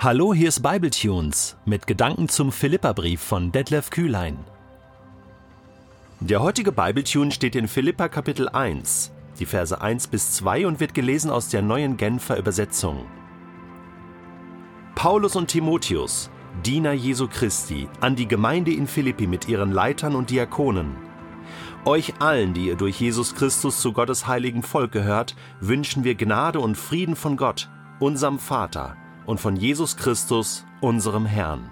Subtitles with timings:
[0.00, 4.38] Hallo, hier ist Bibletunes mit Gedanken zum Philipperbrief von Detlef Kühlein.
[6.20, 10.94] Der heutige Bibletune steht in Philippa Kapitel 1, die Verse 1 bis 2 und wird
[10.94, 13.06] gelesen aus der neuen Genfer Übersetzung.
[14.94, 16.30] Paulus und Timotheus,
[16.64, 20.94] Diener Jesu Christi, an die Gemeinde in Philippi mit ihren Leitern und Diakonen.
[21.84, 26.60] Euch allen, die ihr durch Jesus Christus zu Gottes heiligen Volk gehört, wünschen wir Gnade
[26.60, 27.68] und Frieden von Gott,
[27.98, 28.96] unserem Vater,
[29.28, 31.70] und von Jesus Christus, unserem Herrn.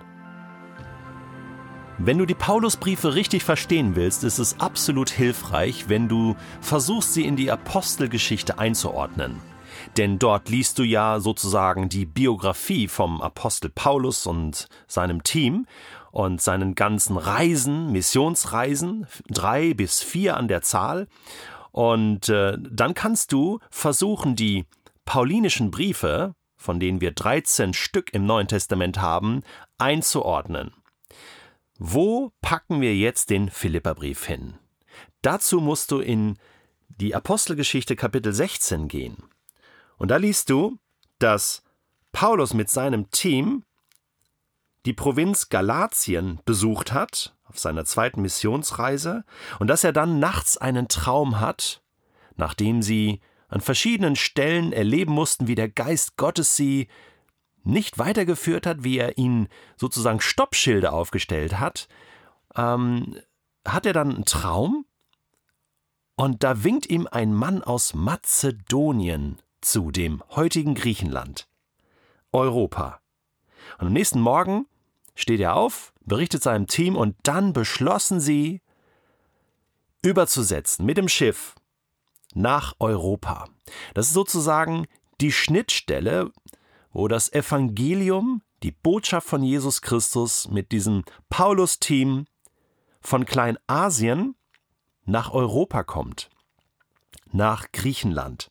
[1.97, 7.25] Wenn du die Paulusbriefe richtig verstehen willst, ist es absolut hilfreich, wenn du versuchst, sie
[7.25, 9.41] in die Apostelgeschichte einzuordnen.
[9.97, 15.67] Denn dort liest du ja sozusagen die Biografie vom Apostel Paulus und seinem Team
[16.11, 21.09] und seinen ganzen Reisen, Missionsreisen, drei bis vier an der Zahl.
[21.73, 24.67] Und äh, dann kannst du versuchen, die
[25.07, 29.43] paulinischen Briefe, von denen wir 13 Stück im Neuen Testament haben,
[29.79, 30.73] einzuordnen.
[31.79, 34.55] Wo packen wir jetzt den Philipperbrief hin?
[35.23, 36.39] Dazu musst du in
[36.89, 39.25] die Apostelgeschichte Kapitel 16 gehen.
[39.99, 40.79] Und da liest du,
[41.19, 41.63] dass
[42.13, 43.65] Paulus mit seinem Team
[44.87, 49.25] die Provinz Galatien besucht hat, auf seiner zweiten Missionsreise,
[49.59, 51.83] und dass er dann nachts einen Traum hat,
[52.37, 56.89] nachdem sie an verschiedenen Stellen erleben mussten, wie der Geist Gottes sie
[57.65, 61.89] nicht weitergeführt hat, wie er ihnen sozusagen Stoppschilder aufgestellt hat,
[62.57, 63.17] ähm,
[63.67, 64.87] hat er dann einen Traum?
[66.17, 71.49] Und da winkt ihm ein Mann aus Mazedonien zu, dem heutigen Griechenland,
[72.33, 73.01] Europa.
[73.79, 74.67] Und am nächsten Morgen
[75.15, 78.63] steht er auf, berichtet seinem Team und dann beschlossen sie,
[80.03, 81.55] überzusetzen mit dem Schiff
[82.37, 83.49] nach Europa.
[83.95, 84.87] Das ist sozusagen
[85.21, 86.31] die Schnittstelle,
[86.93, 92.27] wo das Evangelium, die Botschaft von Jesus Christus mit diesem Paulus-Team
[93.01, 94.35] von Kleinasien
[95.05, 96.31] nach Europa kommt,
[97.33, 98.51] nach Griechenland.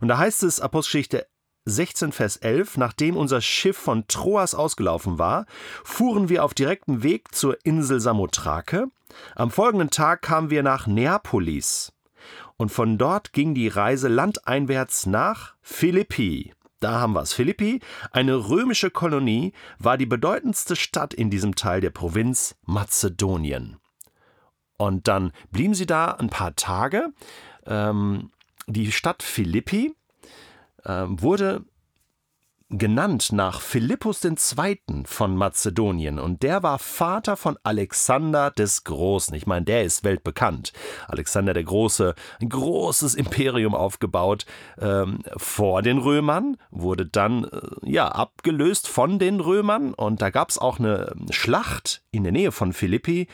[0.00, 1.26] Und da heißt es Apostelgeschichte
[1.64, 5.44] 16, Vers 11, nachdem unser Schiff von Troas ausgelaufen war,
[5.84, 8.86] fuhren wir auf direktem Weg zur Insel Samothrake.
[9.34, 11.92] Am folgenden Tag kamen wir nach Neapolis
[12.58, 16.52] und von dort ging die Reise landeinwärts nach Philippi.
[16.80, 17.32] Da haben wir es.
[17.32, 17.80] Philippi,
[18.10, 23.78] eine römische Kolonie, war die bedeutendste Stadt in diesem Teil der Provinz Mazedonien.
[24.76, 27.12] Und dann blieben sie da ein paar Tage.
[27.66, 28.30] Ähm,
[28.66, 29.94] die Stadt Philippi
[30.84, 31.64] äh, wurde
[32.70, 34.78] genannt nach Philippus II.
[35.04, 39.34] von Mazedonien und der war Vater von Alexander des Großen.
[39.34, 40.72] Ich meine, der ist weltbekannt.
[41.06, 44.44] Alexander der Große, ein großes Imperium aufgebaut
[44.78, 50.50] ähm, vor den Römern, wurde dann äh, ja abgelöst von den Römern und da gab
[50.50, 53.28] es auch eine Schlacht in der Nähe von Philippi,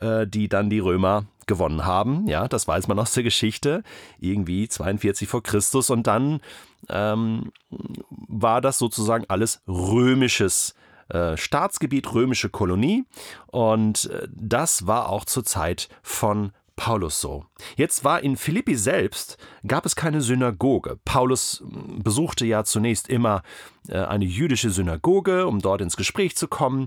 [0.00, 2.26] äh, die dann die Römer gewonnen haben.
[2.28, 3.82] Ja, das weiß man aus der Geschichte.
[4.20, 6.40] Irgendwie 42 vor Christus und dann
[6.88, 10.74] ähm, war das sozusagen alles römisches
[11.10, 13.04] äh, Staatsgebiet, römische Kolonie
[13.48, 17.44] und äh, das war auch zur Zeit von Paulus so.
[17.76, 19.36] Jetzt war in Philippi selbst,
[19.66, 20.98] gab es keine Synagoge.
[21.04, 23.42] Paulus hm, besuchte ja zunächst immer
[23.88, 26.86] äh, eine jüdische Synagoge, um dort ins Gespräch zu kommen.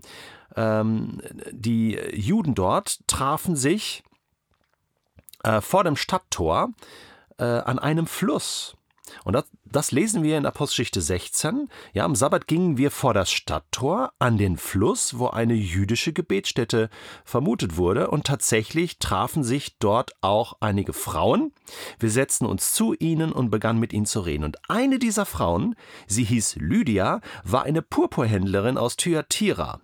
[0.56, 1.22] Ähm,
[1.52, 4.04] die Juden dort trafen sich
[5.60, 6.70] vor dem Stadttor
[7.36, 8.78] an einem Fluss.
[9.24, 11.70] Und das, das, lesen wir in Apostelgeschichte 16.
[11.94, 16.90] Ja, am Sabbat gingen wir vor das Stadttor an den Fluss, wo eine jüdische Gebetsstätte
[17.26, 18.10] vermutet wurde.
[18.10, 21.54] Und tatsächlich trafen sich dort auch einige Frauen.
[22.00, 24.44] Wir setzten uns zu ihnen und begannen mit ihnen zu reden.
[24.44, 25.76] Und eine dieser Frauen,
[26.08, 29.80] sie hieß Lydia, war eine Purpurhändlerin aus Thyatira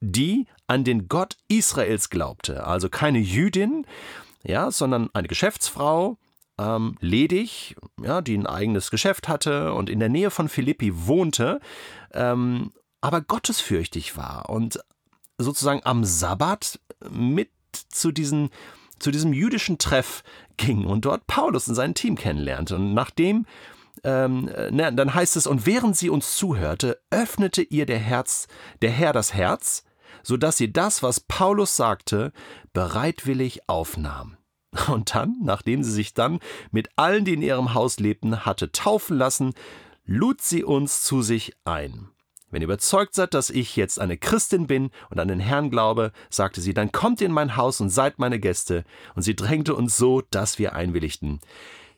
[0.00, 2.64] die an den Gott Israels glaubte.
[2.66, 3.86] Also keine Jüdin,
[4.44, 6.18] ja, sondern eine Geschäftsfrau,
[6.58, 11.60] ähm, ledig, ja, die ein eigenes Geschäft hatte und in der Nähe von Philippi wohnte,
[12.12, 14.80] ähm, aber gottesfürchtig war und
[15.38, 17.50] sozusagen am Sabbat mit
[17.90, 18.50] zu diesen
[18.98, 20.22] zu diesem jüdischen Treff
[20.56, 22.76] ging und dort Paulus und sein Team kennenlernte.
[22.76, 23.46] Und nachdem,
[24.04, 28.48] ähm, na, dann heißt es, und während sie uns zuhörte, öffnete ihr der Herz,
[28.82, 29.84] der Herr das Herz,
[30.22, 32.32] so dass sie das, was Paulus sagte,
[32.72, 34.37] bereitwillig aufnahm.
[34.88, 39.16] Und dann, nachdem sie sich dann mit allen, die in ihrem Haus lebten, hatte taufen
[39.16, 39.54] lassen,
[40.04, 42.08] lud sie uns zu sich ein.
[42.50, 46.12] Wenn ihr überzeugt seid, dass ich jetzt eine Christin bin und an den Herrn glaube,
[46.30, 48.84] sagte sie, dann kommt in mein Haus und seid meine Gäste.
[49.14, 51.40] Und sie drängte uns so, dass wir einwilligten.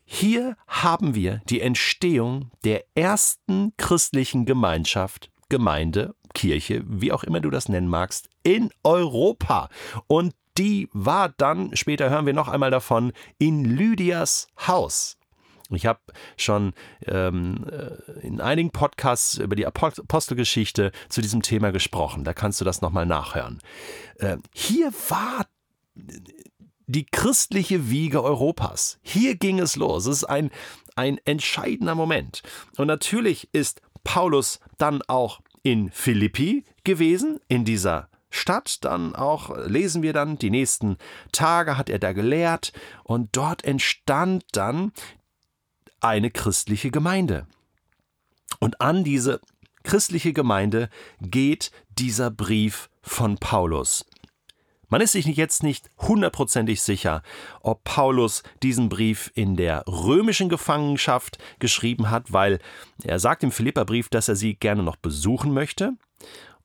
[0.04, 7.50] hier haben wir die Entstehung der ersten christlichen Gemeinschaft, Gemeinde, Kirche, wie auch immer du
[7.50, 9.68] das nennen magst, in Europa.
[10.08, 15.16] Und die war dann, später hören wir noch einmal davon, in Lydias Haus.
[15.72, 16.00] Ich habe
[16.36, 16.72] schon
[17.06, 22.24] ähm, äh, in einigen Podcasts über die Apostelgeschichte zu diesem Thema gesprochen.
[22.24, 23.60] Da kannst du das nochmal nachhören.
[24.16, 25.46] Äh, hier war
[26.86, 28.98] die christliche Wiege Europas.
[29.02, 30.06] Hier ging es los.
[30.06, 30.50] Es ist ein,
[30.96, 32.42] ein entscheidender Moment.
[32.76, 38.84] Und natürlich ist Paulus dann auch in Philippi gewesen, in dieser Stadt.
[38.84, 40.96] Dann auch lesen wir dann, die nächsten
[41.32, 42.72] Tage hat er da gelehrt
[43.04, 44.92] und dort entstand dann
[46.00, 47.46] eine christliche Gemeinde.
[48.58, 49.40] Und an diese
[49.82, 50.88] christliche Gemeinde
[51.20, 54.04] geht dieser Brief von Paulus.
[54.90, 57.22] Man ist sich jetzt nicht hundertprozentig sicher,
[57.60, 62.58] ob Paulus diesen Brief in der römischen Gefangenschaft geschrieben hat, weil
[63.04, 65.92] er sagt im Philipperbrief, dass er sie gerne noch besuchen möchte.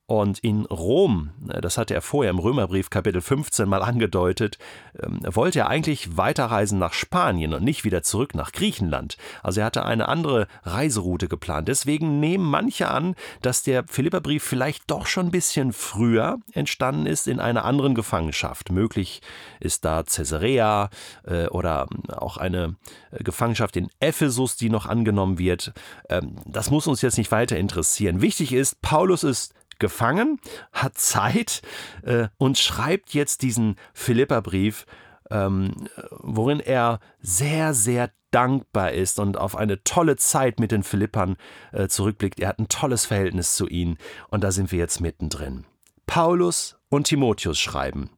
[0.07, 4.60] Und in Rom, äh, das hatte er vorher im Römerbrief Kapitel 15 mal angedeutet,
[5.02, 9.18] ähm, wollte er eigentlich weiterreisen nach Spanien und nicht wieder zurück nach Griechenland.
[9.42, 11.68] Also er hatte eine andere Reiseroute geplant.
[11.68, 17.28] Deswegen nehmen manche an, dass der Philipperbrief vielleicht doch schon ein bisschen früher entstanden ist
[17.28, 18.72] in einer anderen Gefangenschaft.
[18.72, 19.22] Möglich
[19.60, 20.92] ist da Caesarea
[21.24, 22.75] äh, oder auch eine
[23.10, 25.74] äh, Gefangenschaft in Ephesus, die noch angenommen wird.
[26.10, 28.22] Ähm, das muss uns jetzt nicht weiter interessieren.
[28.22, 30.39] Wichtig ist, Paulus ist gefangen,
[30.72, 31.62] hat Zeit
[32.04, 34.86] äh, und schreibt jetzt diesen Philipperbrief,
[35.30, 41.38] ähm, worin er sehr, sehr dankbar ist und auf eine tolle Zeit mit den Philippern
[41.72, 42.39] äh, zurückblickt.
[42.39, 43.98] Er hat ein tolles Verhältnis zu ihnen
[44.30, 45.66] und da sind wir jetzt mittendrin.
[46.06, 48.10] Paulus und Timotheus schreiben.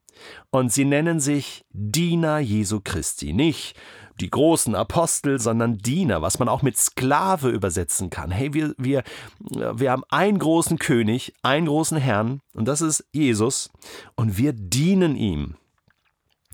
[0.50, 3.32] Und sie nennen sich Diener Jesu Christi.
[3.32, 3.78] Nicht
[4.20, 8.30] die großen Apostel, sondern Diener, was man auch mit Sklave übersetzen kann.
[8.30, 9.02] Hey, wir, wir,
[9.38, 13.70] wir haben einen großen König, einen großen Herrn, und das ist Jesus,
[14.14, 15.56] und wir dienen ihm.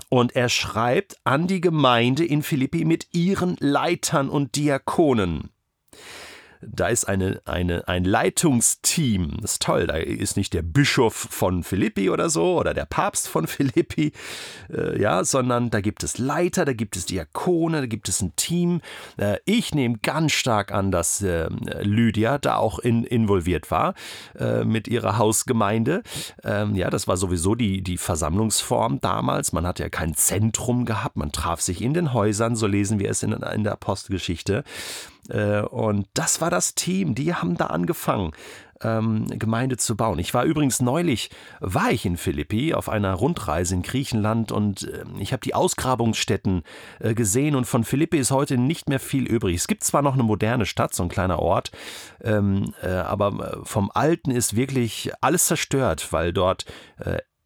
[0.08, 5.50] Und er schreibt an die Gemeinde in Philippi mit ihren Leitern und Diakonen.
[6.70, 9.38] Da ist eine, eine, ein Leitungsteam.
[9.40, 9.86] Das ist toll.
[9.86, 14.12] Da ist nicht der Bischof von Philippi oder so oder der Papst von Philippi,
[14.72, 18.34] äh, ja, sondern da gibt es Leiter, da gibt es Diakone, da gibt es ein
[18.36, 18.80] Team.
[19.16, 21.48] Äh, ich nehme ganz stark an, dass äh,
[21.82, 23.94] Lydia da auch in, involviert war
[24.38, 26.02] äh, mit ihrer Hausgemeinde.
[26.42, 29.52] Ähm, ja, das war sowieso die, die Versammlungsform damals.
[29.52, 33.10] Man hatte ja kein Zentrum gehabt, man traf sich in den Häusern, so lesen wir
[33.10, 34.64] es in, in der Apostelgeschichte.
[35.28, 38.32] Äh, und das war das Team, die haben da angefangen.
[38.82, 40.18] Ähm, Gemeinde zu bauen.
[40.18, 41.30] Ich war übrigens neulich,
[41.60, 46.64] war ich in Philippi auf einer Rundreise in Griechenland und äh, ich habe die Ausgrabungsstätten
[46.98, 49.56] äh, gesehen und von Philippi ist heute nicht mehr viel übrig.
[49.56, 51.70] Es gibt zwar noch eine moderne Stadt, so ein kleiner Ort,
[52.22, 56.66] ähm, äh, aber vom Alten ist wirklich alles zerstört, weil dort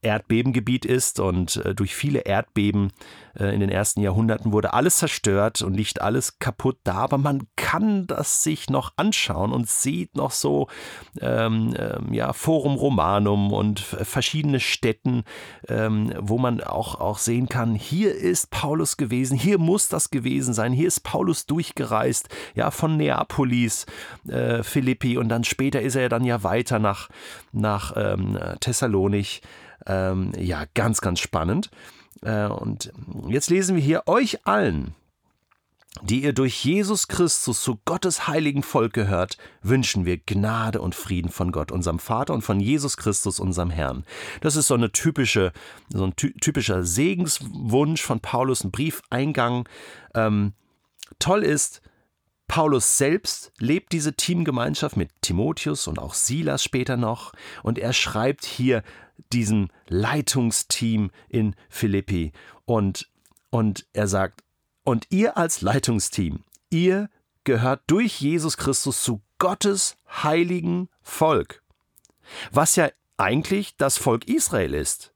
[0.03, 2.93] Erdbebengebiet ist und äh, durch viele Erdbeben
[3.39, 7.49] äh, in den ersten Jahrhunderten wurde alles zerstört und nicht alles kaputt da, aber man
[7.57, 10.69] kann das sich noch anschauen und sieht noch so
[11.21, 15.25] ähm, ähm, ja, Forum Romanum und verschiedene Städten,
[15.69, 20.55] ähm, wo man auch, auch sehen kann, hier ist Paulus gewesen, hier muss das gewesen
[20.55, 23.87] sein, hier ist Paulus durchgereist, ja, von Neapolis,
[24.29, 27.09] äh, Philippi und dann später ist er dann ja weiter nach,
[27.53, 29.43] nach ähm, Thessalonich.
[29.87, 31.71] Ähm, ja, ganz, ganz spannend.
[32.23, 32.93] Äh, und
[33.29, 34.95] jetzt lesen wir hier euch allen,
[36.03, 41.31] die ihr durch Jesus Christus zu Gottes heiligen Volk gehört, wünschen wir Gnade und Frieden
[41.31, 44.05] von Gott, unserem Vater und von Jesus Christus, unserem Herrn.
[44.41, 45.53] Das ist so eine typische,
[45.89, 49.69] so ein typischer Segenswunsch von Paulus, ein Briefeingang.
[50.15, 50.53] Ähm,
[51.19, 51.83] toll ist,
[52.49, 57.33] Paulus selbst lebt diese Teamgemeinschaft mit Timotheus und auch Silas später noch.
[57.63, 58.83] Und er schreibt hier
[59.33, 62.33] diesem Leitungsteam in Philippi.
[62.65, 63.09] Und,
[63.51, 64.43] und er sagt,
[64.83, 67.11] und ihr als Leitungsteam, ihr
[67.45, 71.63] gehört durch Jesus Christus zu Gottes heiligen Volk,
[72.51, 72.89] was ja
[73.19, 75.13] eigentlich das Volk Israel ist.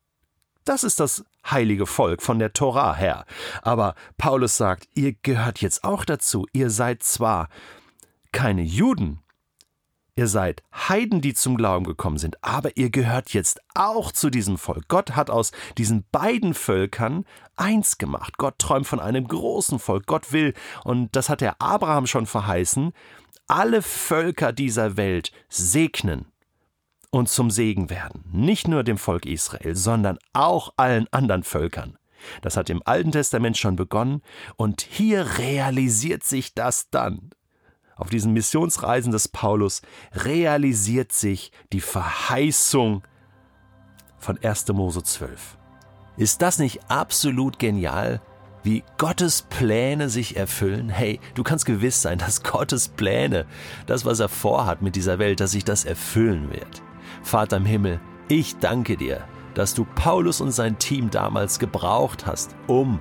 [0.65, 3.25] Das ist das heilige Volk von der Torah her.
[3.63, 6.47] Aber Paulus sagt, ihr gehört jetzt auch dazu.
[6.53, 7.49] Ihr seid zwar
[8.33, 9.23] keine Juden,
[10.15, 14.59] Ihr seid Heiden, die zum Glauben gekommen sind, aber ihr gehört jetzt auch zu diesem
[14.59, 14.87] Volk.
[14.89, 17.25] Gott hat aus diesen beiden Völkern
[17.57, 18.37] eins gemacht.
[18.37, 20.07] Gott träumt von einem großen Volk.
[20.07, 20.53] Gott will,
[20.85, 22.93] und das hat der Abraham schon verheißen,
[23.47, 26.32] alle Völker dieser Welt segnen
[27.13, 28.25] und zum Segen werden.
[28.33, 31.99] Nicht nur dem Volk Israel, sondern auch allen anderen Völkern.
[32.41, 34.23] Das hat im Alten Testament schon begonnen
[34.57, 37.31] und hier realisiert sich das dann.
[37.97, 43.03] Auf diesen Missionsreisen des Paulus realisiert sich die Verheißung
[44.19, 44.69] von 1.
[44.69, 45.59] Mose 12.
[46.17, 48.21] Ist das nicht absolut genial?
[48.65, 50.89] wie Gottes Pläne sich erfüllen.
[50.89, 53.45] Hey, du kannst gewiss sein, dass Gottes Pläne,
[53.87, 56.81] das, was er vorhat mit dieser Welt, dass sich das erfüllen wird.
[57.23, 59.25] Vater im Himmel, ich danke dir,
[59.55, 63.01] dass du Paulus und sein Team damals gebraucht hast, um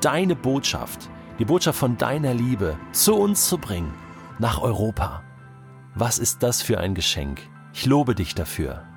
[0.00, 1.08] deine Botschaft,
[1.38, 3.94] die Botschaft von deiner Liebe zu uns zu bringen,
[4.38, 5.22] nach Europa.
[5.94, 7.42] Was ist das für ein Geschenk?
[7.72, 8.89] Ich lobe dich dafür.